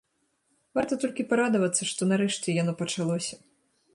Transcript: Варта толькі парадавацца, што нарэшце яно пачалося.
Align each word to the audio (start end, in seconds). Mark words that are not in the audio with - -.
Варта 0.79 0.97
толькі 1.03 1.25
парадавацца, 1.33 1.83
што 1.91 2.09
нарэшце 2.11 2.57
яно 2.61 2.73
пачалося. 2.83 3.35